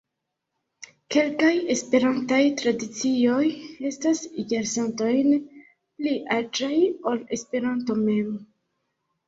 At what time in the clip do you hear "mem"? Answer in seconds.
8.05-8.37